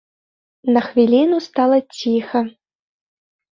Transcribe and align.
На 0.77 0.81
хвіліну 0.87 1.37
стала 1.49 1.77
ціха. 2.01 2.39